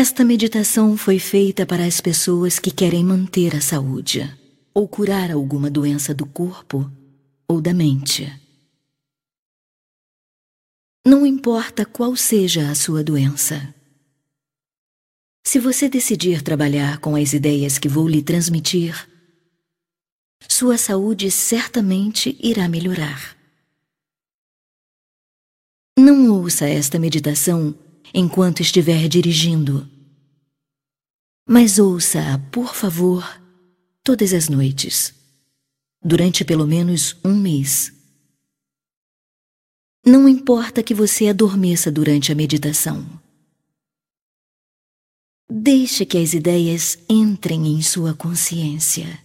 [0.00, 4.22] Esta meditação foi feita para as pessoas que querem manter a saúde
[4.72, 6.88] ou curar alguma doença do corpo
[7.48, 8.24] ou da mente.
[11.04, 13.74] Não importa qual seja a sua doença.
[15.44, 18.94] Se você decidir trabalhar com as ideias que vou lhe transmitir,
[20.48, 23.36] sua saúde certamente irá melhorar.
[25.98, 27.76] Não ouça esta meditação
[28.12, 29.88] enquanto estiver dirigindo,
[31.48, 33.24] mas ouça-a, por favor,
[34.04, 35.14] todas as noites,
[36.04, 37.90] durante pelo menos um mês.
[40.04, 43.08] Não importa que você adormeça durante a meditação.
[45.50, 49.18] Deixe que as ideias entrem em sua consciência.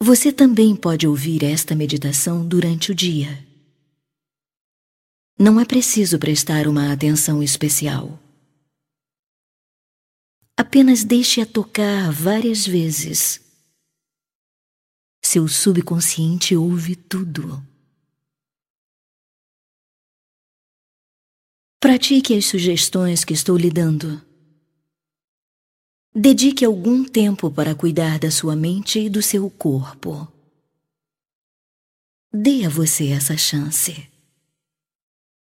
[0.00, 3.47] Você também pode ouvir esta meditação durante o dia.
[5.40, 8.18] Não é preciso prestar uma atenção especial.
[10.56, 13.40] Apenas deixe-a tocar várias vezes.
[15.24, 17.64] Seu subconsciente ouve tudo.
[21.78, 24.20] Pratique as sugestões que estou lhe dando.
[26.12, 30.26] Dedique algum tempo para cuidar da sua mente e do seu corpo.
[32.32, 34.17] Dê a você essa chance.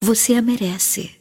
[0.05, 1.15] Você a merece.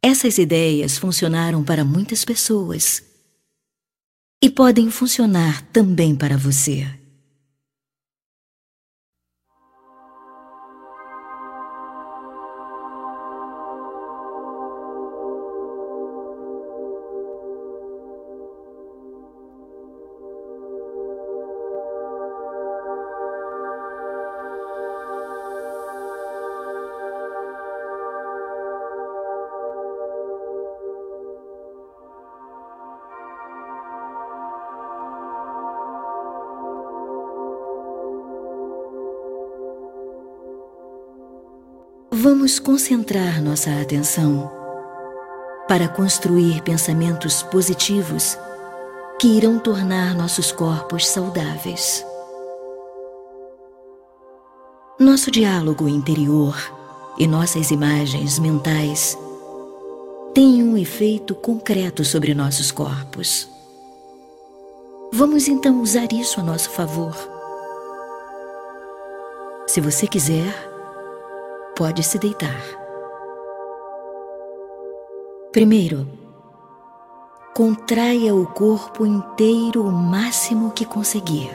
[0.00, 3.02] Essas ideias funcionaram para muitas pessoas
[4.40, 6.86] e podem funcionar também para você.
[42.20, 44.50] Vamos concentrar nossa atenção
[45.68, 48.36] para construir pensamentos positivos
[49.20, 52.04] que irão tornar nossos corpos saudáveis.
[54.98, 56.56] Nosso diálogo interior
[57.16, 59.16] e nossas imagens mentais
[60.34, 63.48] têm um efeito concreto sobre nossos corpos.
[65.12, 67.14] Vamos então usar isso a nosso favor.
[69.68, 70.67] Se você quiser,
[71.78, 72.60] pode se deitar.
[75.52, 76.08] Primeiro,
[77.54, 81.54] contraia o corpo inteiro o máximo que conseguir.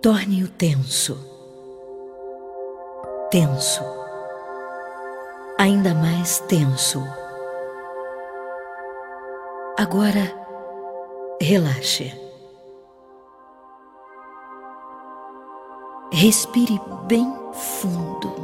[0.00, 1.18] Torne-o tenso.
[3.32, 3.82] Tenso.
[5.58, 7.02] Ainda mais tenso.
[9.76, 10.32] Agora,
[11.40, 12.19] relaxe.
[16.12, 18.34] Respire bem fundo.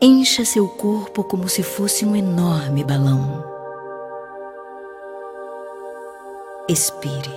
[0.00, 3.44] Encha seu corpo como se fosse um enorme balão.
[6.68, 7.30] Expire.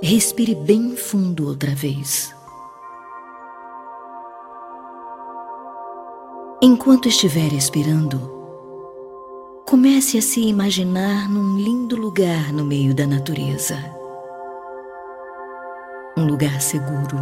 [0.00, 2.32] Respire bem fundo outra vez.
[6.62, 8.39] Enquanto estiver expirando,
[9.70, 13.76] Comece a se imaginar num lindo lugar no meio da natureza.
[16.16, 17.16] Um lugar seguro.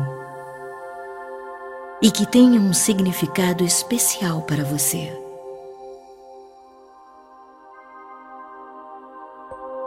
[2.01, 5.13] E que tenha um significado especial para você.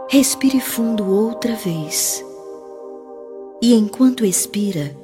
[0.08, 2.24] Respire fundo outra vez.
[3.60, 4.96] E enquanto expira,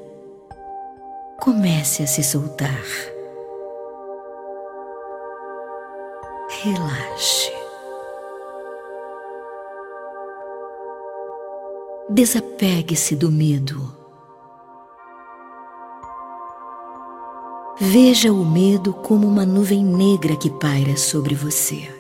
[1.40, 3.17] comece a se soltar.
[6.64, 7.52] Relaxe.
[12.10, 13.96] Desapegue-se do medo.
[17.80, 21.94] Veja o medo como uma nuvem negra que paira sobre você.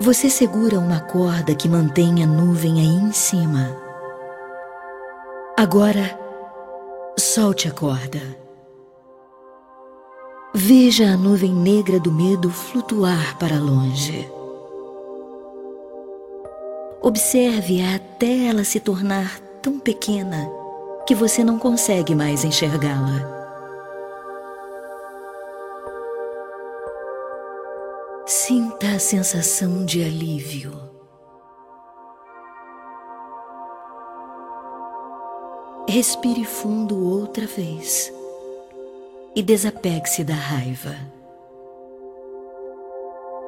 [0.00, 3.74] Você segura uma corda que mantém a nuvem aí em cima.
[5.56, 6.18] Agora,
[7.18, 8.45] solte a corda.
[10.58, 14.26] Veja a nuvem negra do medo flutuar para longe.
[17.02, 20.50] Observe-a até ela se tornar tão pequena
[21.06, 23.20] que você não consegue mais enxergá-la.
[28.24, 30.72] Sinta a sensação de alívio.
[35.86, 38.15] Respire fundo outra vez
[39.36, 40.96] e desapegue-se da raiva.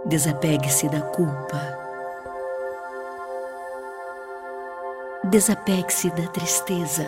[0.04, 1.78] Desapegue-se da culpa.
[5.24, 7.06] Desapegue-se da tristeza.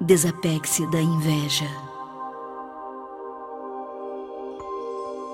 [0.00, 1.70] Desapegue-se da inveja.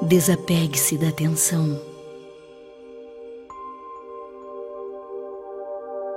[0.03, 1.81] Desapegue-se da tensão.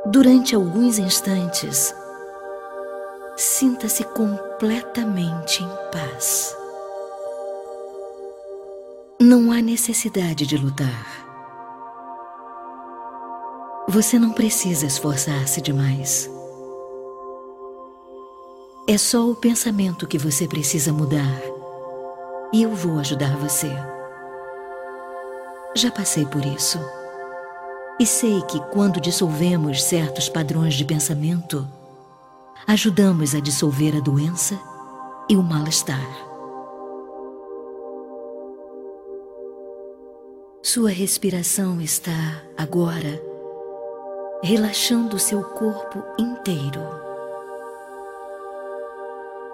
[0.08, 1.96] Durante alguns instantes,
[3.38, 6.56] sinta-se completamente em paz.
[9.20, 11.26] Não há necessidade de lutar.
[13.90, 16.30] Você não precisa esforçar-se demais.
[18.88, 21.42] É só o pensamento que você precisa mudar
[22.54, 23.70] e eu vou ajudar você.
[25.76, 26.80] Já passei por isso.
[28.00, 31.68] E sei que quando dissolvemos certos padrões de pensamento,
[32.68, 34.60] ajudamos a dissolver a doença
[35.30, 36.10] e o mal-estar.
[40.64, 43.22] Sua respiração está agora
[44.42, 46.82] relaxando seu corpo inteiro.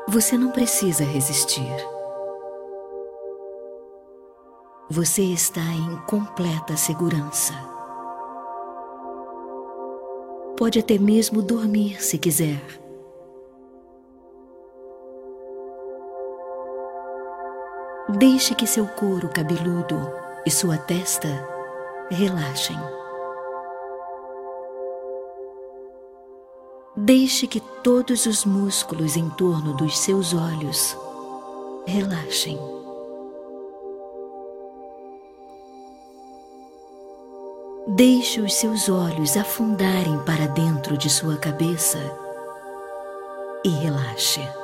[0.07, 1.75] Você não precisa resistir.
[4.89, 7.53] Você está em completa segurança.
[10.57, 12.61] Pode até mesmo dormir se quiser.
[18.17, 19.95] Deixe que seu couro cabeludo
[20.45, 21.29] e sua testa
[22.09, 22.77] relaxem.
[26.95, 30.97] Deixe que todos os músculos em torno dos seus olhos
[31.85, 32.59] relaxem.
[37.87, 41.97] Deixe os seus olhos afundarem para dentro de sua cabeça
[43.63, 44.60] e relaxe.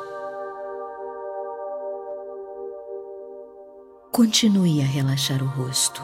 [4.18, 6.02] Continue a relaxar o rosto,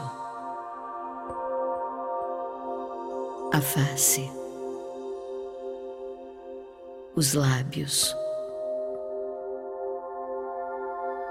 [3.52, 4.30] a face.
[7.16, 8.14] Os lábios,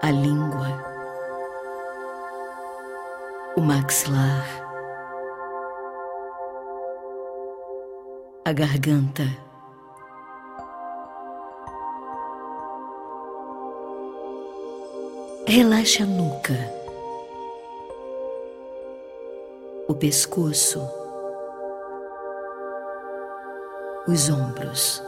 [0.02, 0.68] a língua,
[3.56, 4.46] o maxilar,
[8.44, 9.43] a garganta.
[15.56, 16.58] Relaxe a nuca,
[19.88, 20.82] o pescoço,
[24.08, 25.00] os ombros.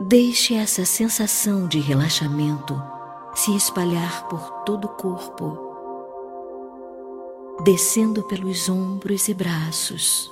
[0.00, 2.74] Deixe essa sensação de relaxamento
[3.36, 5.56] se espalhar por todo o corpo,
[7.62, 10.28] descendo pelos ombros e braços,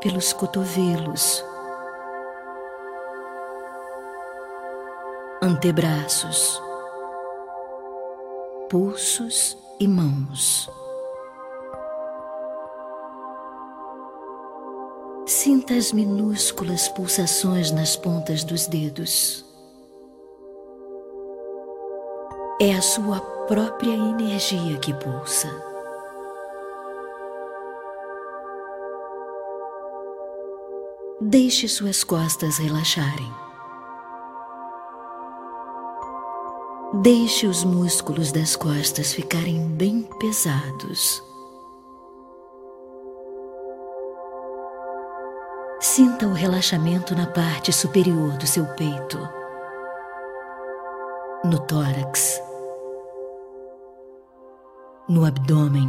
[0.00, 1.44] pelos cotovelos,
[5.42, 6.62] antebraços,
[8.68, 10.68] pulsos e mãos.
[15.26, 19.44] Sinta as minúsculas pulsações nas pontas dos dedos.
[22.60, 25.48] É a sua própria energia que pulsa.
[31.18, 33.49] Deixe suas costas relaxarem.
[36.92, 41.22] Deixe os músculos das costas ficarem bem pesados.
[45.78, 49.18] Sinta o relaxamento na parte superior do seu peito,
[51.44, 52.42] no tórax,
[55.08, 55.88] no abdômen,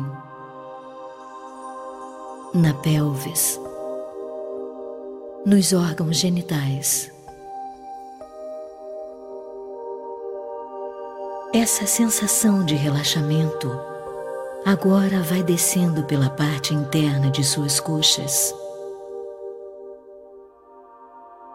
[2.54, 3.60] na pelvis,
[5.48, 7.11] nos órgãos genitais.
[11.54, 13.70] Essa sensação de relaxamento
[14.66, 18.56] agora vai descendo pela parte interna de suas coxas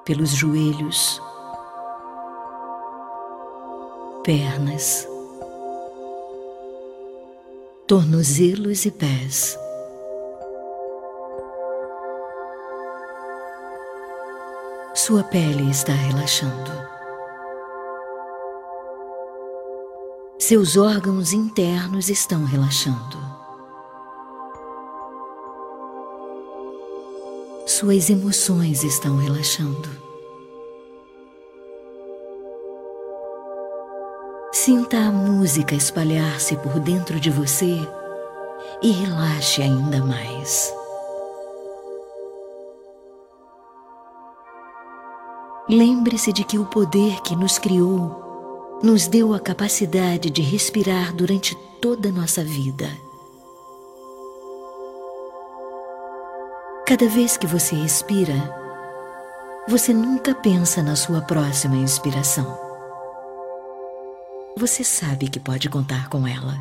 [0.05, 1.21] pelos joelhos,
[4.23, 5.09] pernas,
[7.89, 9.59] tornozelos e pés.
[14.95, 16.96] Sua pele está relaxando.
[20.39, 23.17] Seus órgãos internos estão relaxando.
[27.67, 29.89] Suas emoções estão relaxando.
[34.53, 37.75] Sinta a música espalhar-se por dentro de você
[38.83, 40.73] e relaxe ainda mais.
[45.67, 48.26] Lembre-se de que o poder que nos criou
[48.83, 52.87] nos deu a capacidade de respirar durante toda a nossa vida.
[56.87, 58.35] Cada vez que você respira,
[59.67, 62.57] você nunca pensa na sua próxima inspiração.
[64.57, 66.55] Você sabe que pode contar com ela.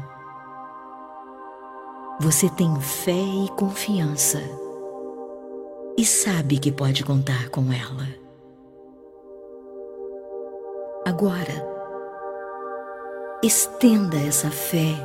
[2.20, 4.42] Você tem fé e confiança
[5.98, 8.08] e sabe que pode contar com ela.
[11.06, 11.75] Agora,
[13.46, 14.96] estenda essa fé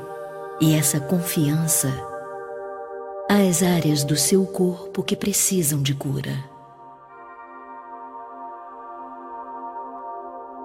[0.60, 1.88] e essa confiança
[3.28, 6.32] às áreas do seu corpo que precisam de cura.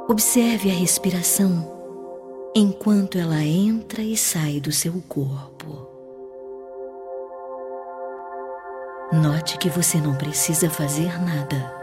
[0.08, 1.70] Observe a respiração
[2.56, 5.90] enquanto ela entra e sai do seu corpo.
[9.12, 11.75] Note que você não precisa fazer nada.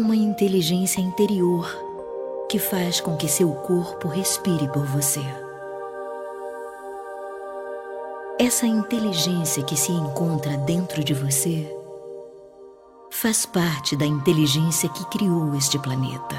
[0.00, 1.68] Uma inteligência interior
[2.48, 5.22] que faz com que seu corpo respire por você.
[8.38, 11.70] Essa inteligência que se encontra dentro de você
[13.10, 16.36] faz parte da inteligência que criou este planeta.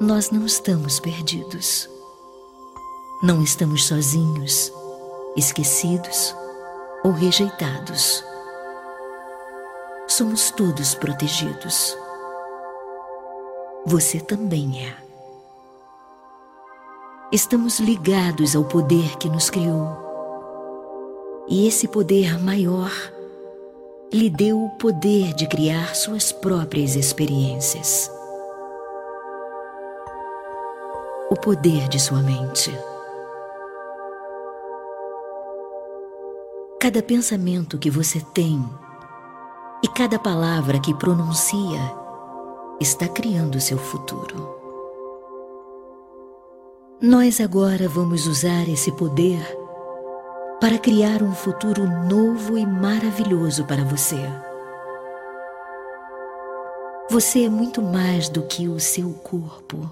[0.00, 1.88] Nós não estamos perdidos.
[3.22, 4.72] Não estamos sozinhos,
[5.36, 6.34] esquecidos
[7.02, 8.22] ou rejeitados.
[10.08, 11.96] Somos todos protegidos.
[13.84, 14.96] Você também é.
[17.32, 19.88] Estamos ligados ao poder que nos criou.
[21.48, 22.90] E esse poder maior
[24.12, 28.08] lhe deu o poder de criar suas próprias experiências.
[31.28, 32.70] O poder de sua mente.
[36.78, 38.64] Cada pensamento que você tem
[39.86, 41.78] e cada palavra que pronuncia
[42.80, 44.58] está criando seu futuro.
[47.00, 49.40] Nós agora vamos usar esse poder
[50.60, 54.18] para criar um futuro novo e maravilhoso para você.
[57.08, 59.88] Você é muito mais do que o seu corpo.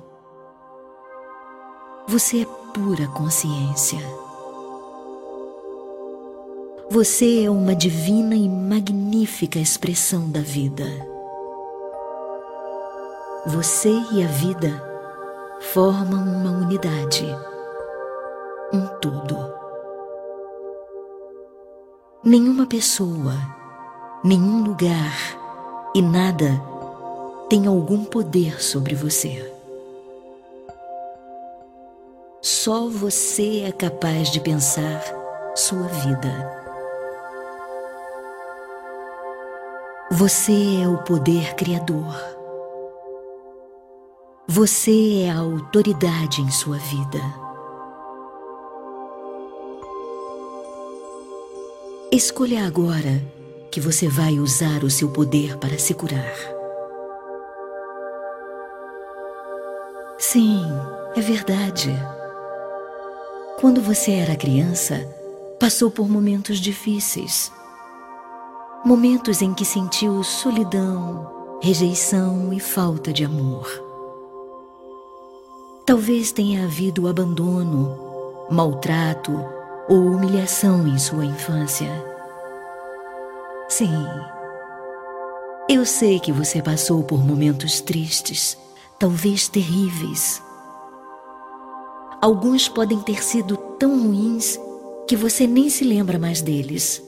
[2.08, 4.00] Você é pura consciência.
[6.90, 10.84] Você é uma divina e magnífica expressão da vida.
[13.46, 14.82] Você e a vida
[15.72, 17.24] formam uma unidade,
[18.72, 19.36] um todo.
[22.22, 23.34] Nenhuma pessoa,
[24.22, 25.16] nenhum lugar
[25.94, 26.60] e nada
[27.48, 29.50] tem algum poder sobre você.
[32.42, 35.02] Só você é capaz de pensar
[35.54, 36.63] sua vida.
[40.16, 42.14] Você é o poder criador.
[44.46, 47.18] Você é a autoridade em sua vida.
[52.12, 53.20] Escolha agora
[53.72, 56.32] que você vai usar o seu poder para se curar.
[60.16, 60.62] Sim,
[61.16, 61.90] é verdade.
[63.60, 64.94] Quando você era criança,
[65.58, 67.50] passou por momentos difíceis.
[68.84, 73.66] Momentos em que sentiu solidão, rejeição e falta de amor.
[75.86, 79.32] Talvez tenha havido abandono, maltrato
[79.88, 81.88] ou humilhação em sua infância.
[83.70, 84.06] Sim,
[85.66, 88.54] eu sei que você passou por momentos tristes,
[88.98, 90.42] talvez terríveis.
[92.20, 94.60] Alguns podem ter sido tão ruins
[95.08, 97.02] que você nem se lembra mais deles.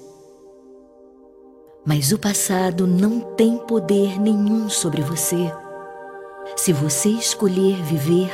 [1.86, 5.52] Mas o passado não tem poder nenhum sobre você
[6.56, 8.30] se você escolher viver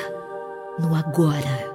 [0.78, 1.70] no agora.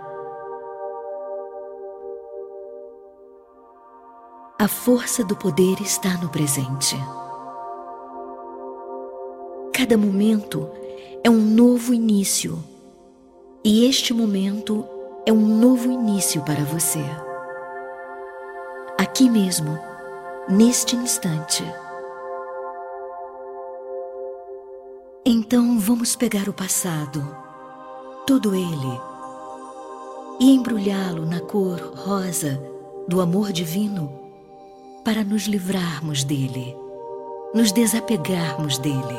[4.58, 6.96] A força do poder está no presente.
[9.72, 10.68] Cada momento
[11.24, 12.58] é um novo início,
[13.64, 14.84] e este momento
[15.28, 17.04] é um novo início para você.
[18.98, 19.78] Aqui mesmo,
[20.50, 21.64] neste instante.
[25.26, 27.36] Então vamos pegar o passado,
[28.26, 29.02] todo ele,
[30.40, 32.62] e embrulhá-lo na cor rosa
[33.08, 34.12] do amor divino
[35.04, 36.88] para nos livrarmos dele
[37.54, 39.18] nos desapegarmos dele.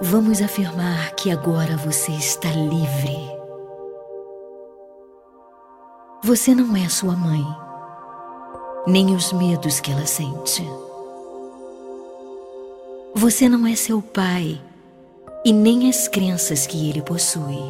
[0.00, 3.16] Vamos afirmar que agora você está livre.
[6.22, 7.44] Você não é sua mãe,
[8.86, 10.62] nem os medos que ela sente.
[13.14, 14.60] Você não é seu pai
[15.44, 17.62] e nem as crenças que ele possui.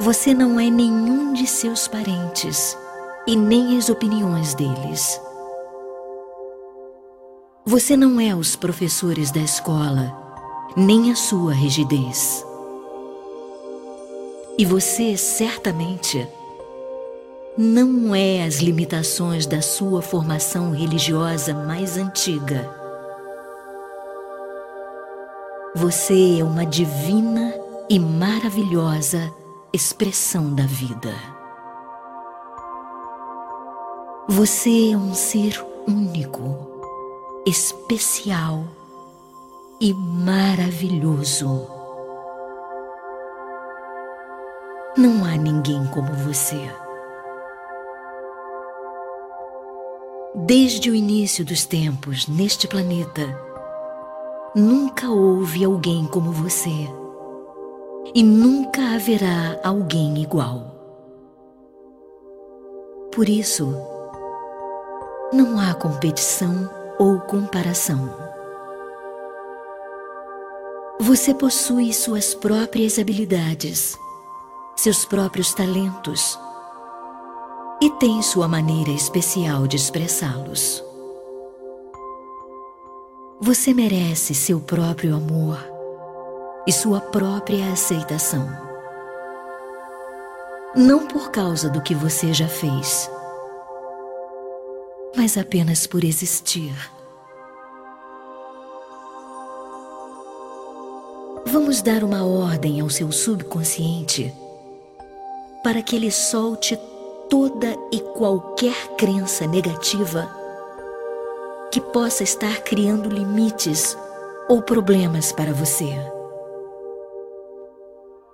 [0.00, 2.76] Você não é nenhum de seus parentes
[3.26, 5.20] e nem as opiniões deles.
[7.66, 10.16] Você não é os professores da escola,
[10.76, 12.44] nem a sua rigidez.
[14.56, 16.26] E você certamente
[17.60, 22.70] não é as limitações da sua formação religiosa mais antiga.
[25.74, 27.52] Você é uma divina
[27.90, 29.34] e maravilhosa
[29.72, 31.12] expressão da vida.
[34.28, 36.56] Você é um ser único,
[37.44, 38.62] especial
[39.80, 41.66] e maravilhoso.
[44.96, 46.70] Não há ninguém como você.
[50.46, 53.22] Desde o início dos tempos neste planeta,
[54.54, 56.88] nunca houve alguém como você
[58.14, 60.74] e nunca haverá alguém igual.
[63.12, 63.74] Por isso,
[65.32, 68.08] não há competição ou comparação.
[71.00, 73.98] Você possui suas próprias habilidades,
[74.76, 76.38] seus próprios talentos
[77.80, 80.84] e tem sua maneira especial de expressá-los.
[83.40, 85.58] Você merece seu próprio amor
[86.66, 88.48] e sua própria aceitação.
[90.74, 93.08] Não por causa do que você já fez,
[95.16, 96.74] mas apenas por existir.
[101.46, 104.34] Vamos dar uma ordem ao seu subconsciente
[105.62, 106.76] para que ele solte
[107.28, 110.28] toda e qualquer crença negativa
[111.70, 113.96] que possa estar criando limites
[114.48, 115.88] ou problemas para você.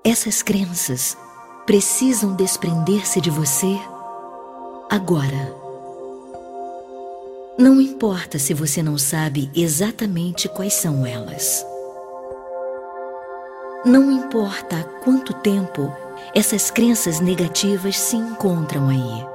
[0.04, 1.16] Essas crenças
[1.66, 3.78] precisam desprender-se de você
[4.90, 5.54] agora.
[7.59, 11.64] Não importa se você não sabe exatamente quais são elas.
[13.85, 16.03] Não importa há quanto tempo
[16.35, 19.27] essas crenças negativas se encontram aí.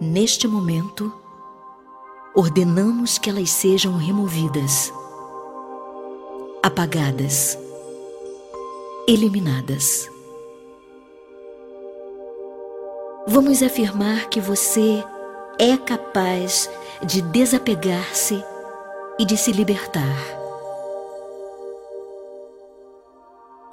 [0.00, 1.12] Neste momento,
[2.34, 4.92] ordenamos que elas sejam removidas,
[6.62, 7.58] apagadas
[9.08, 10.10] eliminadas.
[13.26, 15.04] Vamos afirmar que você
[15.58, 16.68] é capaz
[17.04, 18.42] de desapegar-se
[19.18, 20.45] e de se libertar.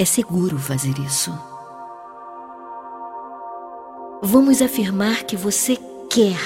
[0.03, 1.31] É seguro fazer isso.
[4.21, 5.77] Vamos afirmar que você
[6.09, 6.37] quer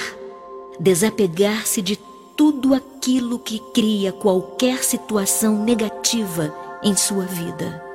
[0.78, 1.96] desapegar-se de
[2.36, 7.88] tudo aquilo que cria qualquer situação negativa em sua vida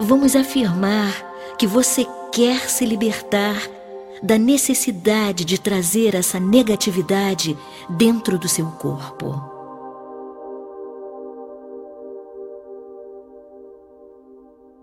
[0.00, 1.12] vamos afirmar
[1.58, 3.54] que você quer se libertar
[4.22, 7.56] da necessidade de trazer essa negatividade
[7.88, 9.49] dentro do seu corpo.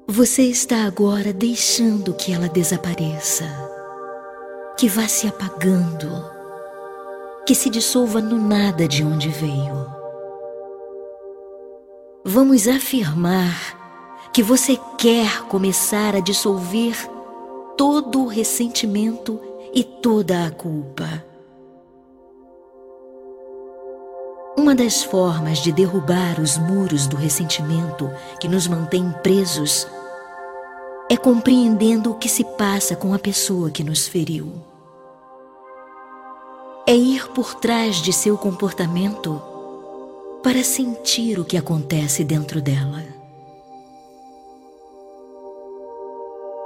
[0.10, 3.44] Você está agora deixando que ela desapareça,
[4.78, 6.10] que vá se apagando,
[7.46, 9.86] que se dissolva no nada de onde veio.
[12.24, 16.96] Vamos afirmar que você quer começar a dissolver
[17.76, 19.38] todo o ressentimento
[19.74, 21.22] e toda a culpa.
[24.58, 29.86] Uma das formas de derrubar os muros do ressentimento que nos mantém presos
[31.10, 34.52] é compreendendo o que se passa com a pessoa que nos feriu.
[36.86, 39.42] É ir por trás de seu comportamento
[40.44, 43.04] para sentir o que acontece dentro dela.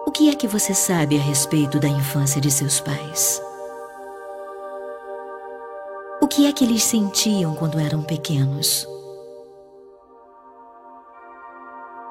[0.08, 3.41] O que é que você sabe a respeito da infância de seus pais?
[6.19, 8.88] O que é que eles sentiam quando eram pequenos?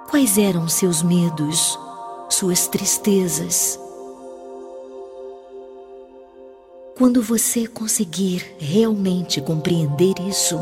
[0.08, 1.78] Quais eram seus medos,
[2.30, 3.78] suas tristezas?
[6.96, 10.58] Quando você conseguir realmente compreender isso,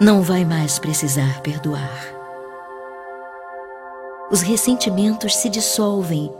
[0.00, 2.12] não vai mais precisar perdoar.
[4.30, 6.32] Os ressentimentos se dissolvem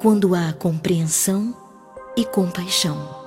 [0.00, 1.56] quando há compreensão
[2.16, 3.17] e compaixão.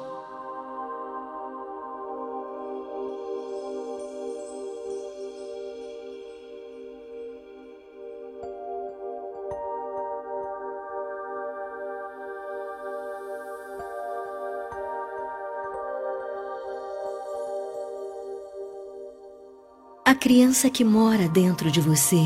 [20.11, 22.21] A criança que mora dentro de você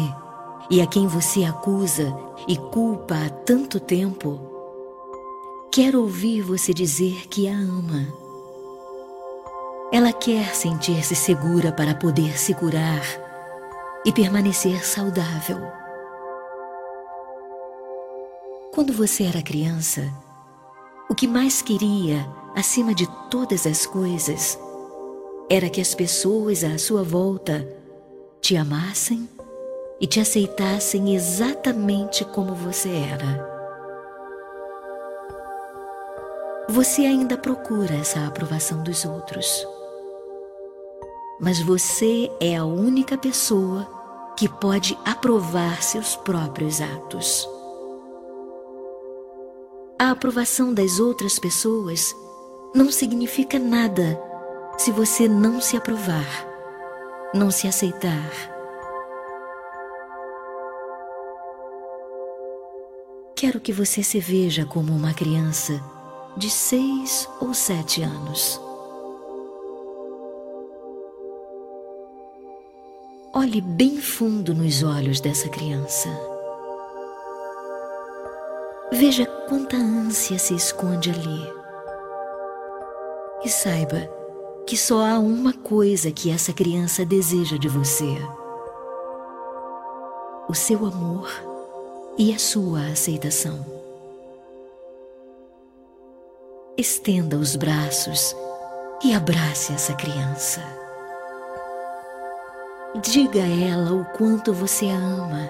[0.72, 2.18] e a quem você acusa
[2.48, 4.40] e culpa há tanto tempo,
[5.72, 8.08] quer ouvir você dizer que a ama.
[9.94, 13.04] Ela quer sentir-se segura para poder se curar
[14.04, 15.60] e permanecer saudável.
[18.74, 20.12] Quando você era criança,
[21.08, 24.58] o que mais queria, acima de todas as coisas,
[25.50, 27.68] era que as pessoas à sua volta
[28.42, 29.30] te amassem
[30.00, 33.56] e te aceitassem exatamente como você era.
[36.70, 39.66] Você ainda procura essa aprovação dos outros.
[41.40, 43.88] Mas você é a única pessoa
[44.36, 47.48] que pode aprovar seus próprios atos.
[50.00, 52.16] A aprovação das outras pessoas
[52.74, 54.22] não significa nada
[54.78, 56.48] se você não se aprovar,
[57.34, 58.30] não se aceitar.
[63.36, 65.82] Quero que você se veja como uma criança
[66.38, 68.62] de seis ou sete anos.
[73.34, 76.10] Olhe bem fundo nos olhos dessa criança.
[78.92, 81.54] Veja quanta ânsia se esconde ali.
[83.44, 84.10] E saiba
[84.66, 88.18] que só há uma coisa que essa criança deseja de você:
[90.50, 91.30] o seu amor
[92.18, 93.64] e a sua aceitação.
[96.78, 98.36] Estenda os braços
[99.04, 100.62] e abrace essa criança.
[103.02, 105.50] Diga a ela o quanto você a ama,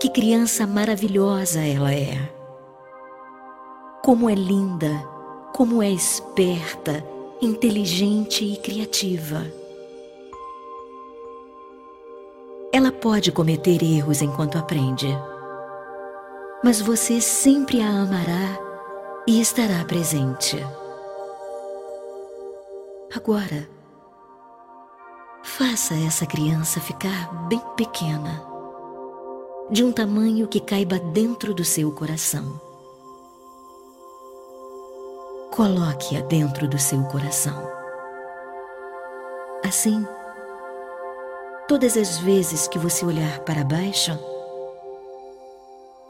[0.00, 2.16] que criança maravilhosa ela é.
[4.02, 4.90] Como é linda,
[5.52, 7.04] como é esperta
[7.40, 9.44] inteligente e criativa.
[12.72, 15.08] Ela pode cometer erros enquanto aprende,
[16.62, 18.58] mas você sempre a amará
[19.26, 20.56] e estará presente.
[23.14, 23.68] Agora,
[25.42, 28.44] faça essa criança ficar bem pequena,
[29.70, 32.65] de um tamanho que caiba dentro do seu coração.
[35.56, 37.66] Coloque-a dentro do seu coração.
[39.64, 40.06] Assim,
[41.66, 44.10] todas as vezes que você olhar para baixo,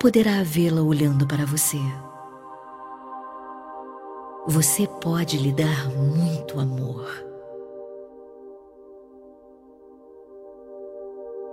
[0.01, 1.79] poderá vê-la olhando para você.
[4.49, 7.07] Você pode lhe dar muito amor.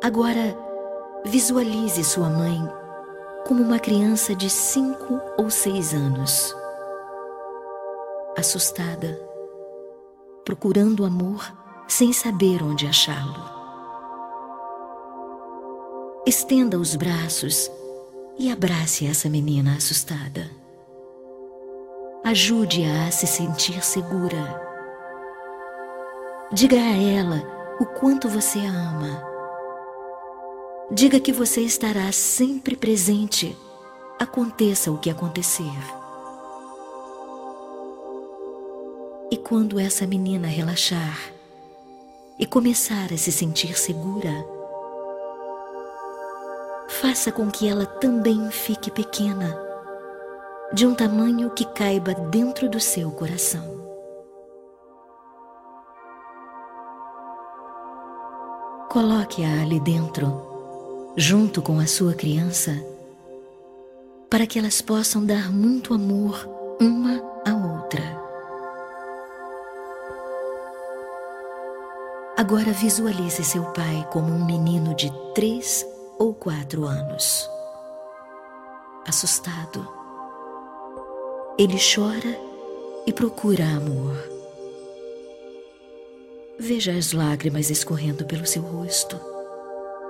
[0.04, 0.58] Agora,
[1.26, 2.60] visualize sua mãe
[3.46, 6.56] como uma criança de cinco ou seis anos
[8.38, 9.20] assustada,
[10.44, 11.52] procurando amor
[11.88, 13.54] sem saber onde achá-lo.
[16.26, 17.70] Estenda os braços
[18.38, 20.50] e abrace essa menina assustada.
[22.24, 24.62] Ajude-a a se sentir segura.
[26.52, 27.44] Diga a ela
[27.80, 29.24] o quanto você a ama.
[30.92, 33.58] Diga que você estará sempre presente,
[34.20, 36.03] aconteça o que acontecer.
[39.34, 41.20] E quando essa menina relaxar
[42.38, 44.30] e começar a se sentir segura,
[46.88, 49.60] faça com que ela também fique pequena,
[50.72, 53.64] de um tamanho que caiba dentro do seu coração.
[58.88, 62.72] Coloque-a ali dentro, junto com a sua criança,
[64.30, 66.48] para que elas possam dar muito amor
[66.80, 67.33] uma
[72.36, 75.86] Agora visualize seu pai como um menino de três
[76.18, 77.48] ou quatro anos.
[79.08, 79.88] Assustado,
[81.60, 82.36] ele chora
[83.06, 84.18] e procura amor.
[86.58, 89.20] Veja as lágrimas escorrendo pelo seu rosto,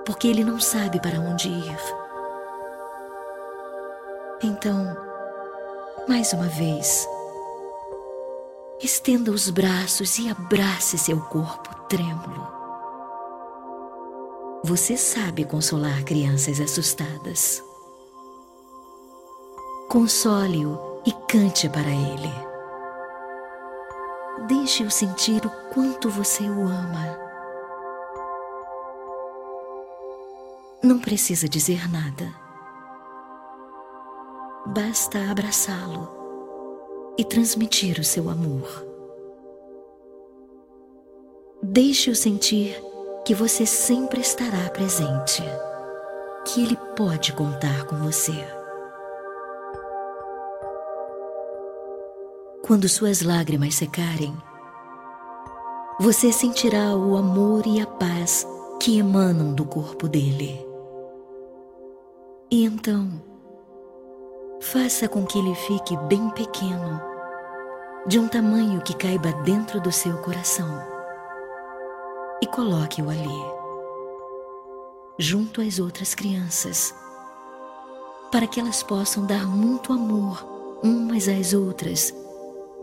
[0.06, 1.78] porque ele não sabe para onde ir.
[4.42, 4.96] Então,
[6.08, 7.06] mais uma vez,
[8.82, 12.46] estenda os braços e abrace seu corpo trêmulo.
[14.64, 17.62] Você sabe consolar crianças assustadas.
[19.88, 22.32] Console-o e cante para ele.
[24.48, 27.18] Deixe-o sentir o quanto você o ama.
[30.82, 32.34] Não precisa dizer nada.
[34.66, 36.13] Basta abraçá-lo
[37.16, 38.84] e transmitir o seu amor.
[41.62, 42.76] Deixe-o sentir
[43.24, 45.42] que você sempre estará presente,
[46.44, 48.32] que ele pode contar com você.
[52.62, 54.34] Quando suas lágrimas secarem,
[56.00, 58.46] você sentirá o amor e a paz
[58.80, 60.66] que emanam do corpo dele.
[62.50, 63.10] E então,
[64.72, 67.00] faça com que ele fique bem pequeno,
[68.06, 70.82] de um tamanho que caiba dentro do seu coração
[72.40, 73.44] e coloque-o ali,
[75.18, 76.94] junto às outras crianças,
[78.32, 80.42] para que elas possam dar muito amor
[80.82, 82.14] umas às outras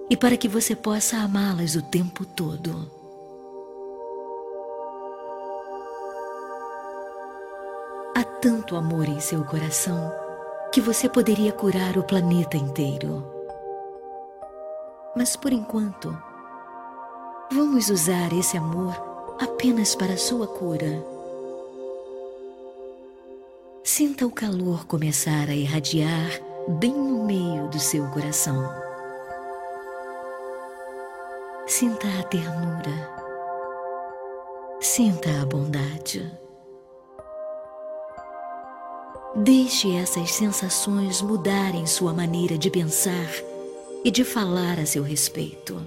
[0.08, 2.90] e para que você possa amá-las o tempo todo.
[8.16, 10.21] Há tanto amor em seu coração
[10.72, 13.26] que você poderia curar o planeta inteiro.
[15.16, 16.18] Mas por enquanto,
[17.52, 18.96] vamos usar esse amor
[19.42, 21.04] apenas para sua cura.
[23.84, 26.40] Sinta o calor começar a irradiar
[26.80, 28.64] bem no meio do seu coração.
[31.68, 33.22] Sinta a ternura.
[34.80, 36.32] Sinta a bondade.
[39.36, 43.30] Deixe essas sensações mudarem sua maneira de pensar
[44.04, 45.82] e de falar a seu respeito.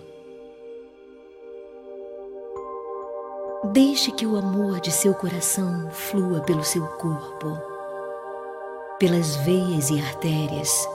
[3.73, 7.59] Deixe que o amor de seu coração flua pelo seu corpo,
[8.99, 10.89] pelas veias e artérias,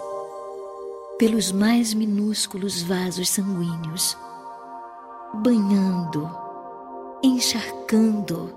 [1.19, 4.17] pelos mais minúsculos vasos sanguíneos,
[5.35, 6.27] banhando,
[7.21, 8.51] encharcando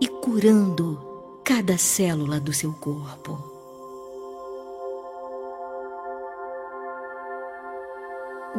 [0.00, 1.05] e curando
[1.48, 3.38] cada célula do seu corpo.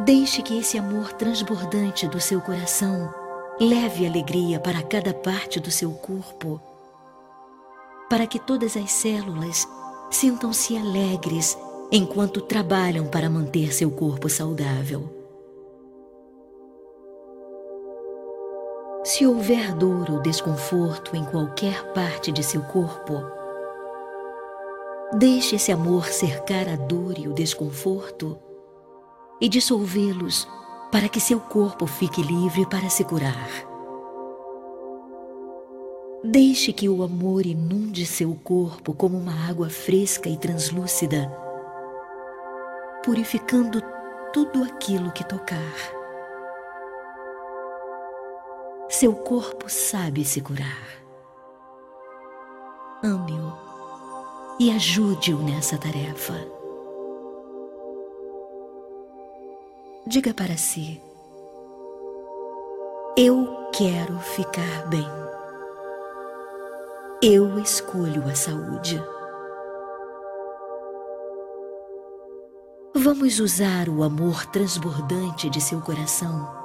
[0.06, 3.12] Deixe que esse amor transbordante do seu coração
[3.60, 6.58] Leve alegria para cada parte do seu corpo,
[8.08, 9.68] para que todas as células
[10.10, 11.58] sintam-se alegres
[11.92, 15.17] enquanto trabalham para manter seu corpo saudável.
[19.08, 23.24] Se houver dor ou desconforto em qualquer parte de seu corpo,
[25.14, 28.38] deixe esse amor cercar a dor e o desconforto
[29.40, 30.46] e dissolvê-los
[30.92, 33.48] para que seu corpo fique livre para se curar.
[36.22, 41.34] Deixe que o amor inunde seu corpo como uma água fresca e translúcida,
[43.02, 43.82] purificando
[44.34, 45.97] tudo aquilo que tocar.
[48.88, 50.88] Seu corpo sabe se curar.
[53.02, 53.52] Ame-o
[54.58, 56.58] e ajude-o nessa tarefa.
[60.08, 61.00] diga para si:
[63.16, 65.06] Eu quero ficar bem.
[67.22, 69.00] Eu escolho a saúde.
[72.94, 76.57] Vamos usar o amor transbordante de seu coração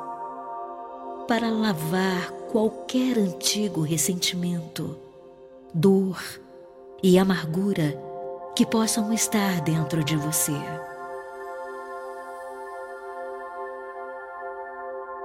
[1.27, 4.97] para lavar qualquer antigo ressentimento,
[5.73, 6.21] dor
[7.01, 7.97] e amargura
[8.55, 10.51] que possam estar dentro de você.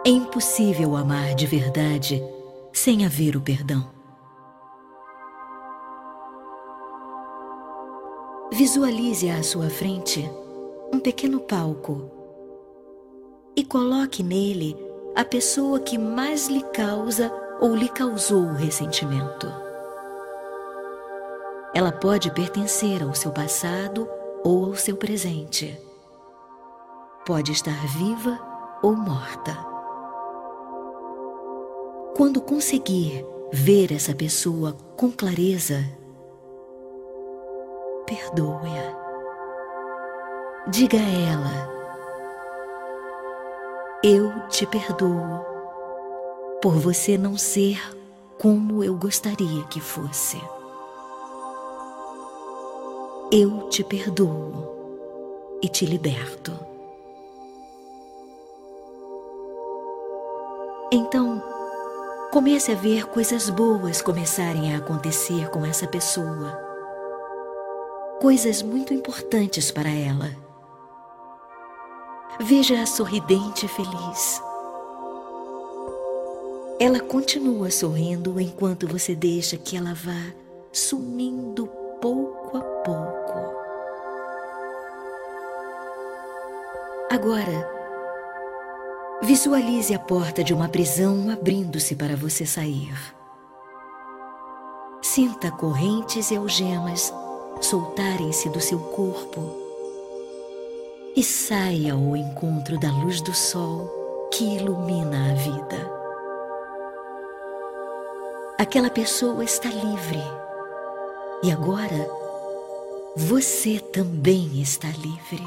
[0.06, 2.22] É impossível amar de verdade
[2.72, 3.90] sem haver o perdão.
[8.52, 10.28] Visualize à sua frente
[10.92, 12.10] um pequeno palco
[13.54, 14.87] e coloque nele
[15.18, 17.28] a pessoa que mais lhe causa
[17.60, 19.52] ou lhe causou o ressentimento.
[21.74, 24.08] Ela pode pertencer ao seu passado
[24.44, 25.76] ou ao seu presente.
[27.26, 28.38] Pode estar viva
[28.80, 29.58] ou morta.
[32.16, 35.84] Quando conseguir ver essa pessoa com clareza,
[38.06, 38.96] perdoe-a.
[40.68, 41.77] Diga a ela:
[44.02, 45.44] Eu te perdoo
[46.62, 47.80] por você não ser
[48.38, 50.40] como eu gostaria que fosse.
[53.30, 56.52] Eu te perdoo e te liberto.
[60.90, 61.42] Então,
[62.30, 66.52] Comece a ver coisas boas começarem a acontecer com essa pessoa.
[68.20, 70.47] Coisas muito importantes para ela.
[72.40, 74.42] Veja-a sorridente e feliz.
[76.78, 80.32] Ela continua sorrindo enquanto você deixa que ela vá
[80.72, 81.66] sumindo
[82.00, 83.58] pouco a pouco.
[87.10, 87.68] Agora,
[89.22, 92.94] visualize a porta de uma prisão abrindo-se para você sair.
[95.02, 97.12] Sinta correntes e algemas
[97.60, 99.67] soltarem-se do seu corpo
[101.16, 105.98] e saia ao encontro da luz do sol que ilumina a vida.
[108.58, 110.22] Aquela pessoa está livre
[111.42, 112.08] e agora
[113.16, 115.46] você também está livre.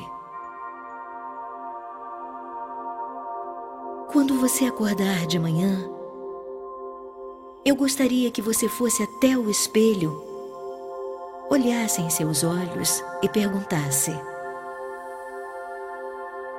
[4.12, 5.90] Quando você acordar de manhã,
[7.64, 10.22] eu gostaria que você fosse até o espelho,
[11.50, 14.12] olhasse em seus olhos e perguntasse: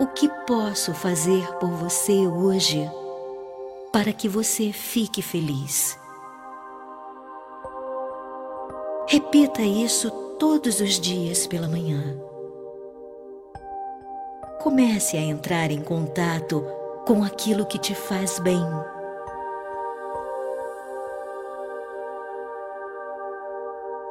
[0.03, 2.91] O que posso fazer por você hoje
[3.93, 5.97] para que você fique feliz?
[9.07, 10.11] Repita isso
[10.41, 12.21] todos os dias pela manhã.
[14.61, 16.67] Comece a entrar em contato
[17.07, 18.59] com aquilo que te faz bem.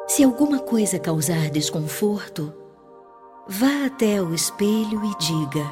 [0.07, 2.60] Se alguma coisa causar desconforto,
[3.47, 5.65] vá até o espelho e diga: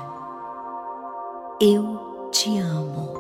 [1.60, 3.18] Eu te amo.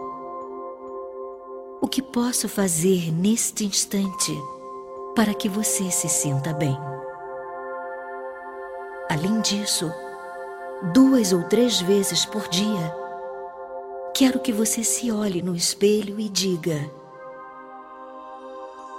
[1.82, 4.34] O que posso fazer neste instante?
[5.20, 6.78] para que você se sinta bem.
[9.10, 9.92] Além disso,
[10.94, 12.96] duas ou três vezes por dia,
[14.16, 16.90] quero que você se olhe no espelho e diga: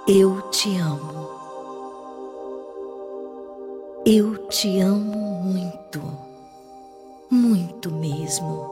[0.07, 1.40] Eu te amo.
[4.03, 6.01] Eu te amo muito,
[7.29, 8.67] muito mesmo.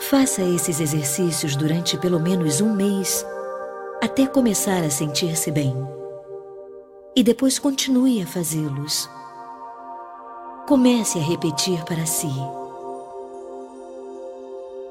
[0.00, 3.24] Faça esses exercícios durante pelo menos um mês
[4.02, 5.72] até começar a sentir-se bem.
[7.14, 9.08] E depois continue a fazê-los.
[10.66, 12.32] Comece a repetir para si: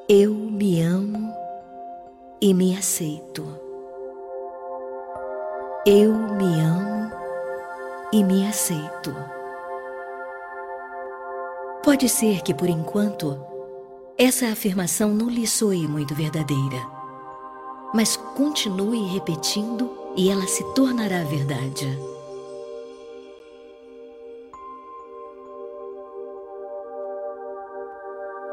[0.08, 1.34] Eu me amo
[2.40, 3.46] e me aceito.
[5.86, 6.95] Eu me amo
[8.16, 9.14] e me aceito.
[11.84, 13.40] Pode ser que por enquanto
[14.18, 16.96] essa afirmação não lhe soe muito verdadeira
[17.96, 21.88] mas continue repetindo e ela se tornará verdade.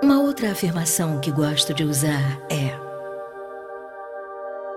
[0.00, 2.72] Uma outra afirmação que gosto de usar é: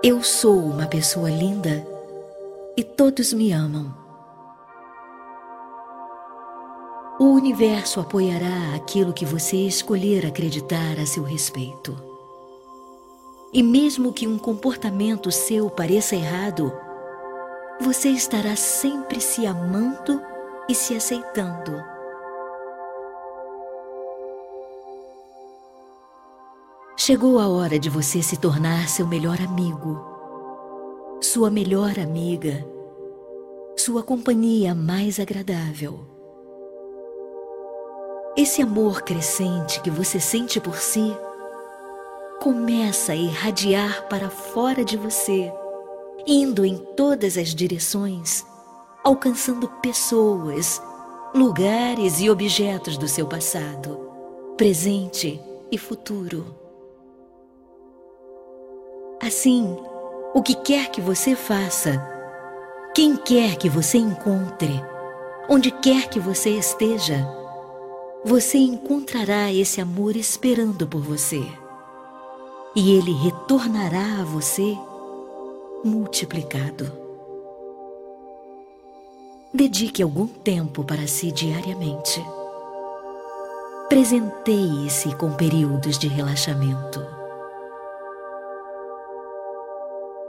[0.02, 1.86] Eu sou uma pessoa linda
[2.76, 4.05] e todos me amam.
[7.18, 11.96] O universo apoiará aquilo que você escolher acreditar a seu respeito.
[13.54, 16.70] E mesmo que um comportamento seu pareça errado,
[17.80, 20.20] você estará sempre se amando
[20.68, 21.82] e se aceitando.
[26.98, 30.04] Chegou a hora de você se tornar seu melhor amigo,
[31.22, 32.66] sua melhor amiga,
[33.74, 36.15] sua companhia mais agradável.
[38.36, 41.16] Esse amor crescente que você sente por si
[42.38, 45.50] começa a irradiar para fora de você,
[46.26, 48.44] indo em todas as direções,
[49.02, 50.82] alcançando pessoas,
[51.34, 54.06] lugares e objetos do seu passado,
[54.54, 55.40] presente
[55.72, 56.54] e futuro.
[59.18, 59.78] Assim,
[60.34, 62.06] o que quer que você faça,
[62.94, 64.84] quem quer que você encontre,
[65.48, 67.45] onde quer que você esteja,
[68.26, 71.40] você encontrará esse amor esperando por você
[72.74, 74.76] e ele retornará a você
[75.84, 76.90] multiplicado.
[79.54, 82.20] Dedique algum tempo para si diariamente.
[83.88, 87.00] Presenteie-se com períodos de relaxamento.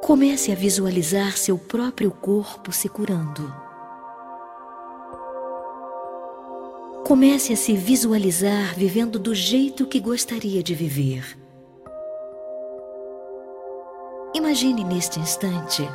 [0.03, 3.66] Comece a visualizar seu próprio corpo se curando.
[7.07, 11.37] Comece a se visualizar vivendo do jeito que gostaria de viver
[14.33, 15.87] Imagine neste instante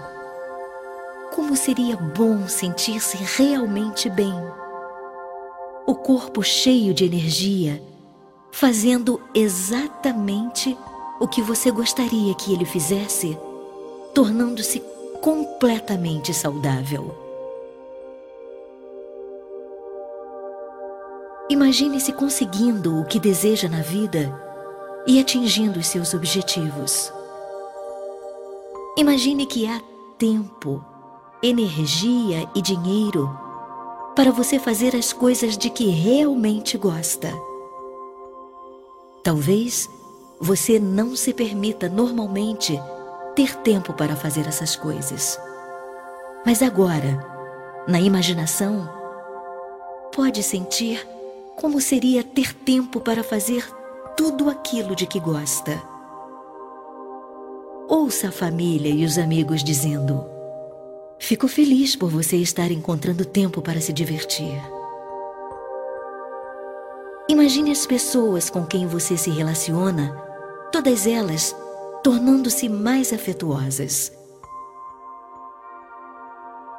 [1.35, 4.33] como seria bom sentir-se realmente bem.
[5.87, 7.83] O corpo cheio de energia,
[8.51, 10.75] fazendo exatamente
[11.21, 13.37] o que você gostaria que ele fizesse,
[14.15, 14.83] tornando-se
[15.21, 17.22] completamente saudável.
[21.53, 24.35] Imagine-se conseguindo o que deseja na vida
[25.07, 27.13] e atingindo os seus objetivos.
[28.97, 29.79] Imagine que há
[30.17, 30.83] tempo,
[31.43, 33.31] energia e dinheiro
[34.17, 37.31] para você fazer as coisas de que realmente gosta.
[39.23, 39.91] Talvez
[40.41, 42.81] você não se permita normalmente
[43.37, 45.39] ter tempo para fazer essas coisas.
[46.47, 47.23] Mas agora,
[47.87, 48.89] na imaginação,
[50.15, 51.07] pode sentir
[51.57, 53.67] como seria ter tempo para fazer
[54.17, 55.83] tudo aquilo de que gosta.
[57.89, 60.25] Ouça a família e os amigos dizendo:
[61.19, 64.61] Fico feliz por você estar encontrando tempo para se divertir.
[67.29, 70.11] Imagine as pessoas com quem você se relaciona,
[70.71, 71.55] todas elas
[72.03, 74.13] tornando-se mais afetuosas.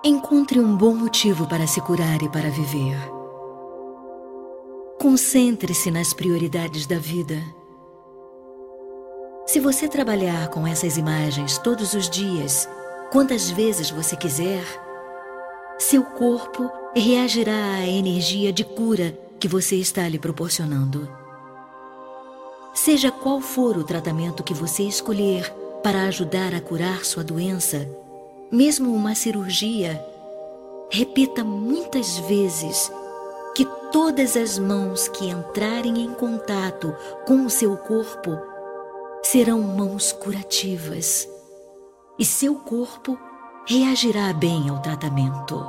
[0.03, 3.22] Encontre um bom motivo para se curar e para viver.
[5.03, 7.35] Concentre-se nas prioridades da vida.
[9.45, 12.69] Se você trabalhar com essas imagens todos os dias,
[13.11, 14.63] quantas vezes você quiser,
[15.77, 21.05] seu corpo reagirá à energia de cura que você está lhe proporcionando.
[22.73, 27.89] Seja qual for o tratamento que você escolher para ajudar a curar sua doença,
[28.49, 30.01] mesmo uma cirurgia,
[30.89, 32.89] repita muitas vezes
[33.93, 36.95] todas as mãos que entrarem em contato
[37.27, 38.35] com o seu corpo
[39.21, 41.29] serão mãos curativas
[42.17, 43.17] e seu corpo
[43.67, 45.63] reagirá bem ao tratamento.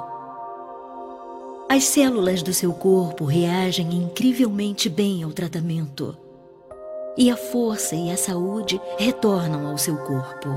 [1.69, 6.17] As células do seu corpo reagem incrivelmente bem ao tratamento
[7.19, 10.49] e a força e a saúde retornam ao seu corpo.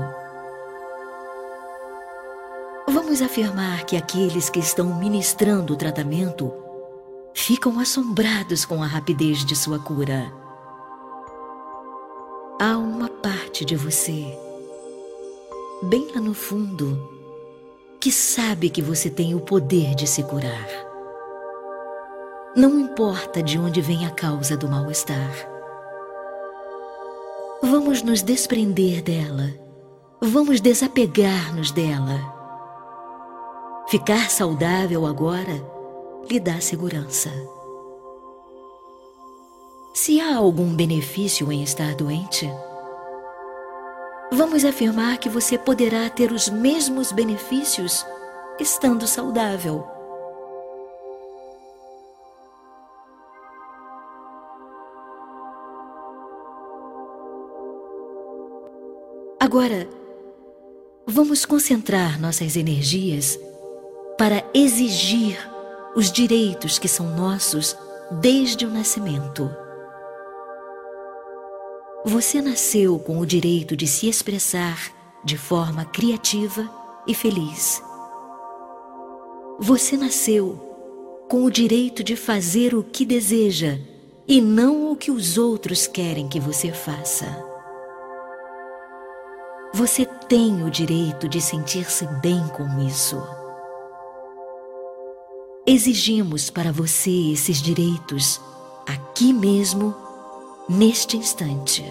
[2.88, 6.50] Vamos afirmar que aqueles que estão ministrando o tratamento
[7.34, 10.32] ficam assombrados com a rapidez de sua cura.
[12.60, 14.26] Há uma parte de você,
[15.82, 16.98] bem lá no fundo,
[18.00, 20.66] que sabe que você tem o poder de se curar.
[22.56, 25.32] Não importa de onde vem a causa do mal-estar.
[27.62, 29.54] Vamos nos desprender dela.
[30.20, 32.18] Vamos desapegar-nos dela.
[33.88, 35.77] Ficar saudável agora
[36.28, 37.30] lhe dá segurança.
[39.94, 42.48] Se há algum benefício em estar doente,
[44.30, 48.06] vamos afirmar que você poderá ter os mesmos benefícios
[48.60, 49.84] estando saudável.
[59.40, 59.88] Agora,
[61.06, 63.38] vamos concentrar nossas energias
[64.18, 65.38] para exigir
[65.94, 67.76] os direitos que são nossos
[68.10, 69.50] desde o nascimento.
[72.04, 74.92] Você nasceu com o direito de se expressar
[75.24, 76.68] de forma criativa
[77.06, 77.82] e feliz.
[79.58, 83.78] Você nasceu com o direito de fazer o que deseja
[84.26, 87.26] e não o que os outros querem que você faça.
[89.74, 93.22] Você tem o direito de sentir-se bem com isso.
[95.70, 98.40] Exigimos para você esses direitos
[98.86, 99.94] aqui mesmo,
[100.66, 101.84] neste instante.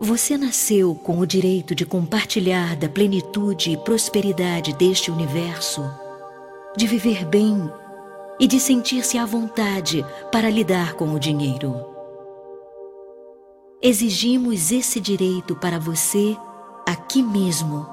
[0.00, 5.88] Você nasceu com o direito de compartilhar da plenitude e prosperidade deste universo,
[6.76, 7.70] de viver bem
[8.40, 11.76] e de sentir-se à vontade para lidar com o dinheiro.
[13.80, 16.36] Exigimos esse direito para você
[16.84, 17.86] aqui mesmo,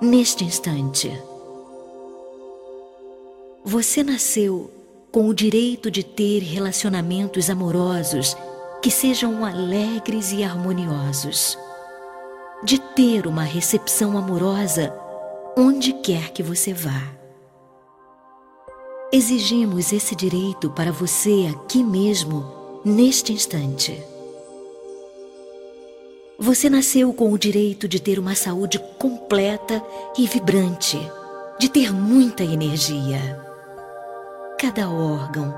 [0.00, 1.10] neste instante.
[3.68, 4.70] Você nasceu
[5.10, 8.36] com o direito de ter relacionamentos amorosos
[8.80, 11.58] que sejam alegres e harmoniosos,
[12.62, 14.94] de ter uma recepção amorosa
[15.58, 17.12] onde quer que você vá.
[19.12, 24.00] Exigimos esse direito para você aqui mesmo, neste instante.
[26.38, 29.84] Você nasceu com o direito de ter uma saúde completa
[30.16, 31.00] e vibrante,
[31.58, 33.45] de ter muita energia.
[34.58, 35.54] Cada órgão,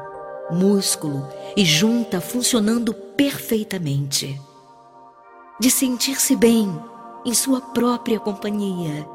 [0.50, 1.24] músculo
[1.56, 4.40] e junta funcionando perfeitamente.
[5.60, 6.68] De sentir-se bem
[7.24, 9.08] em sua própria companhia.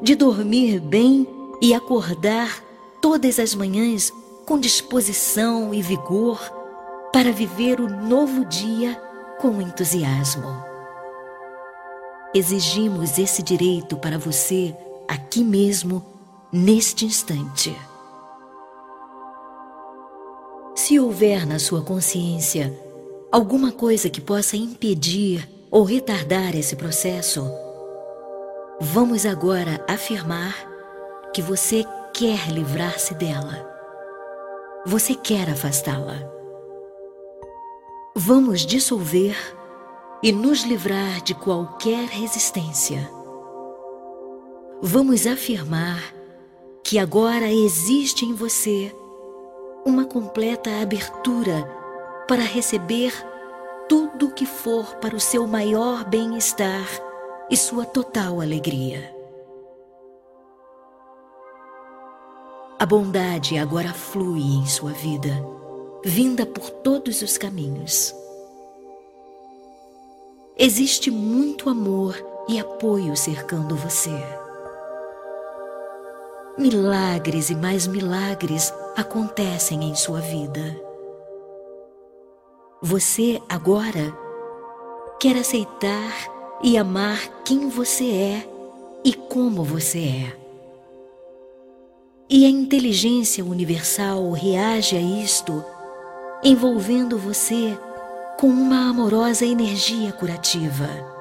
[0.00, 1.28] De dormir bem
[1.60, 2.64] e acordar
[3.02, 4.10] todas as manhãs
[4.46, 6.40] com disposição e vigor
[7.12, 8.94] para viver o novo dia
[9.38, 10.64] com entusiasmo.
[12.34, 14.74] Exigimos esse direito para você
[15.06, 16.02] aqui mesmo,
[16.50, 17.76] neste instante.
[20.84, 22.76] Se houver na sua consciência
[23.30, 27.48] alguma coisa que possa impedir ou retardar esse processo,
[28.80, 30.52] vamos agora afirmar
[31.32, 33.64] que você quer livrar-se dela.
[34.84, 36.18] Você quer afastá-la.
[38.16, 39.36] Vamos dissolver
[40.20, 43.08] e nos livrar de qualquer resistência.
[44.82, 46.12] Vamos afirmar
[46.82, 48.92] que agora existe em você
[49.84, 51.68] uma completa abertura
[52.28, 53.12] para receber
[53.88, 56.86] tudo o que for para o seu maior bem-estar
[57.50, 59.14] e sua total alegria.
[62.78, 65.30] A bondade agora flui em sua vida,
[66.04, 68.14] vinda por todos os caminhos.
[70.56, 72.16] Existe muito amor
[72.48, 74.41] e apoio cercando você.
[76.58, 80.78] Milagres e mais milagres acontecem em sua vida.
[82.82, 84.14] Você agora
[85.18, 86.12] quer aceitar
[86.62, 88.48] e amar quem você é
[89.02, 90.36] e como você é.
[92.28, 95.64] E a inteligência universal reage a isto,
[96.44, 97.78] envolvendo você
[98.38, 101.11] com uma amorosa energia curativa.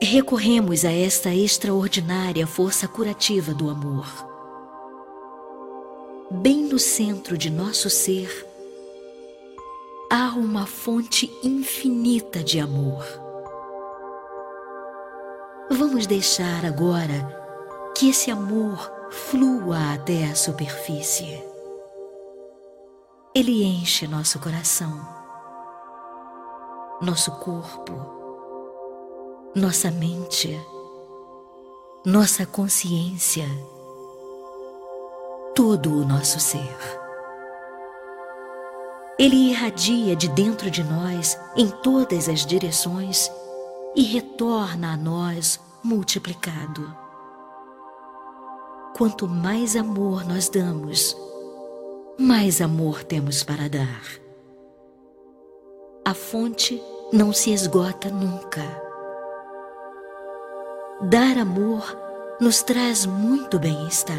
[0.00, 4.06] Recorremos a esta extraordinária força curativa do amor.
[6.30, 8.46] Bem no centro de nosso ser,
[10.08, 13.04] há uma fonte infinita de amor.
[15.68, 21.42] Vamos deixar agora que esse amor flua até a superfície.
[23.34, 24.96] Ele enche nosso coração,
[27.02, 28.17] nosso corpo,
[29.58, 30.56] nossa mente,
[32.06, 33.44] nossa consciência,
[35.52, 36.78] todo o nosso ser.
[39.18, 43.28] Ele irradia de dentro de nós em todas as direções
[43.96, 46.96] e retorna a nós multiplicado.
[48.96, 51.16] Quanto mais amor nós damos,
[52.16, 54.04] mais amor temos para dar.
[56.04, 56.80] A fonte
[57.12, 58.87] não se esgota nunca.
[61.00, 61.96] Dar amor
[62.40, 64.16] nos traz muito bem-estar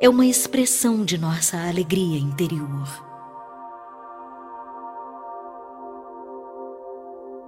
[0.00, 2.88] é uma expressão de nossa alegria interior.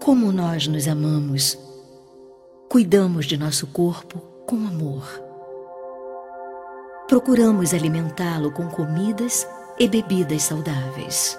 [0.01, 1.59] Como nós nos amamos,
[2.69, 5.05] cuidamos de nosso corpo com amor.
[7.09, 9.45] Procuramos alimentá-lo com comidas
[9.81, 11.37] e bebidas saudáveis.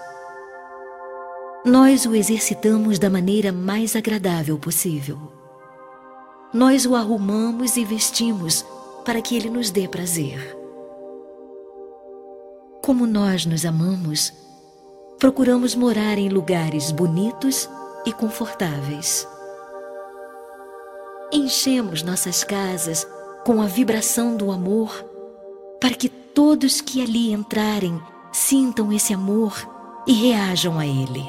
[1.64, 5.37] Nós o exercitamos da maneira mais agradável possível.
[6.54, 8.66] Nós o arrumamos e vestimos
[9.06, 10.58] para que ele nos dê prazer
[12.88, 14.32] como nós nos amamos,
[15.20, 17.70] procuramos morar em lugares bonitos
[18.06, 19.28] e confortáveis.
[21.30, 23.06] Enchemos nossas casas
[23.46, 25.04] com a vibração do amor
[25.82, 29.54] para que todos que ali entrarem sintam esse amor
[30.08, 31.26] e reajam a ele.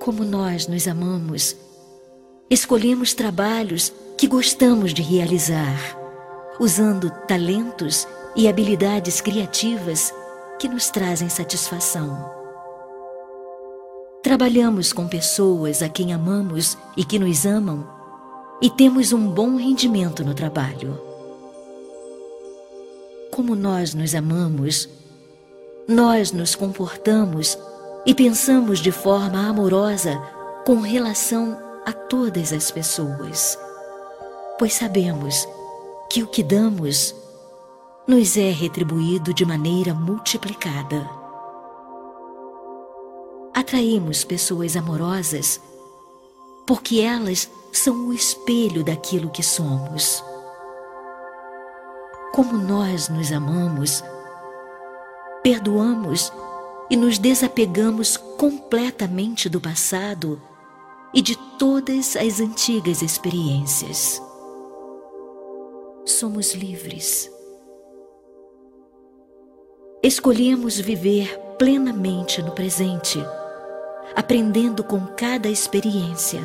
[0.00, 1.56] Como nós nos amamos,
[2.50, 5.98] escolhemos trabalhos que gostamos de realizar,
[6.60, 10.12] usando talentos e habilidades criativas
[10.58, 12.32] que nos trazem satisfação.
[14.22, 17.86] Trabalhamos com pessoas a quem amamos e que nos amam
[18.60, 20.98] e temos um bom rendimento no trabalho.
[23.30, 24.88] Como nós nos amamos,
[25.88, 27.58] nós nos comportamos
[28.06, 30.16] e pensamos de forma amorosa
[30.64, 33.58] com relação a todas as pessoas,
[34.58, 35.46] pois sabemos
[36.10, 37.14] que o que damos
[38.06, 41.08] nos é retribuído de maneira multiplicada.
[43.52, 45.60] Atraímos pessoas amorosas
[46.66, 50.22] porque elas são o espelho daquilo que somos.
[52.32, 54.02] Como nós nos amamos,
[55.42, 56.32] perdoamos
[56.90, 60.40] e nos desapegamos completamente do passado
[61.14, 64.20] e de todas as antigas experiências.
[66.04, 67.32] Somos livres
[70.04, 73.18] Escolhemos viver plenamente no presente,
[74.14, 76.42] aprendendo com cada experiência,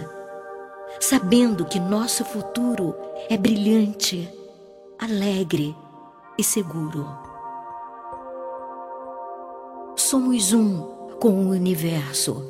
[0.97, 2.95] sabendo que nosso futuro
[3.29, 4.33] é brilhante,
[4.97, 5.75] alegre
[6.37, 7.05] e seguro.
[9.97, 10.79] Somos um
[11.19, 12.41] com o universo,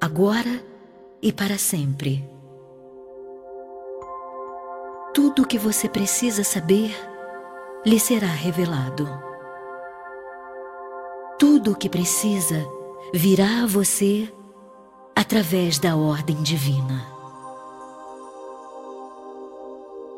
[0.00, 0.75] agora e
[1.32, 2.24] para sempre.
[5.14, 6.94] Tudo o que você precisa saber
[7.84, 9.08] lhe será revelado.
[11.38, 12.66] Tudo o que precisa
[13.12, 14.32] virá a você
[15.14, 17.06] através da ordem divina.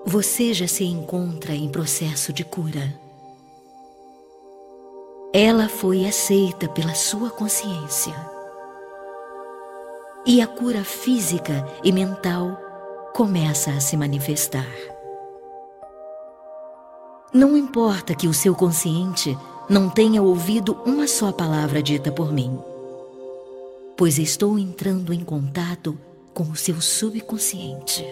[0.05, 2.99] Você já se encontra em processo de cura.
[5.33, 8.15] Ela foi aceita pela sua consciência.
[10.27, 12.59] E a cura física e mental
[13.15, 14.67] começa a se manifestar.
[17.33, 19.37] Não importa que o seu consciente
[19.69, 22.59] não tenha ouvido uma só palavra dita por mim,
[23.97, 25.99] pois estou entrando em contato
[26.33, 28.07] com o seu subconsciente.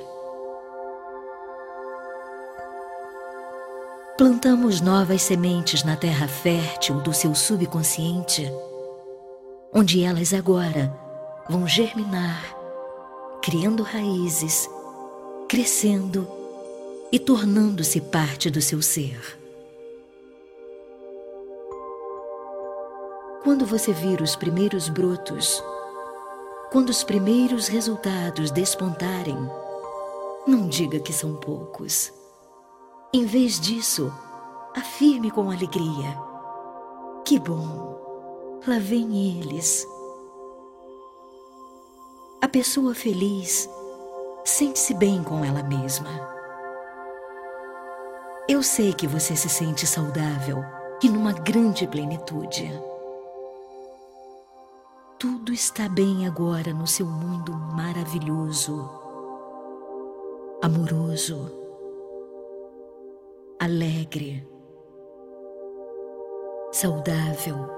[4.19, 8.51] Plantamos novas sementes na terra fértil do seu subconsciente,
[9.73, 11.06] onde elas agora
[11.49, 12.57] vão germinar,
[13.43, 14.69] criando raízes,
[15.49, 16.27] crescendo
[17.13, 19.21] e tornando-se parte do seu ser.
[23.45, 25.63] Quando você vir os primeiros brotos,
[26.73, 29.39] quando os primeiros resultados despontarem,
[30.47, 32.13] não diga que são poucos.
[33.15, 34.13] Em vez disso,
[34.75, 36.19] afirme com alegria:
[37.25, 39.87] Que bom, lá vem eles.
[42.57, 43.69] Pessoa feliz
[44.43, 46.09] sente-se bem com ela mesma.
[48.49, 50.65] Eu sei que você se sente saudável
[51.03, 52.73] e numa grande plenitude.
[55.19, 58.89] Tudo está bem agora no seu mundo maravilhoso,
[60.63, 61.53] amoroso,
[63.61, 64.49] alegre,
[66.73, 67.69] saudável,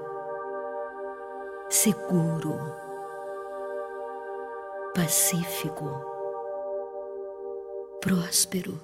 [1.69, 2.57] seguro,
[4.93, 5.85] pacífico
[8.01, 8.79] próspero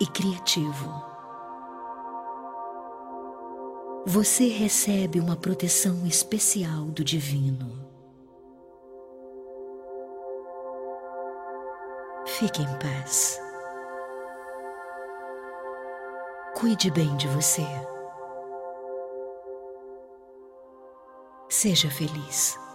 [0.00, 0.90] e criativo.
[4.06, 7.84] Você recebe uma proteção especial do Divino.
[12.26, 13.40] Fique em paz.
[16.54, 17.66] Cuide bem de você.
[21.48, 22.65] Seja feliz.